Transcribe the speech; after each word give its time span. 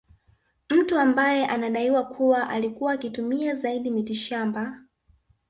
Mtu 0.69 0.99
ambaye 0.99 1.45
anadaiwa 1.47 2.03
kuwa 2.05 2.49
alikuwa 2.49 2.93
akitumia 2.93 3.55
zaidi 3.55 3.91
mitishamba 3.91 4.81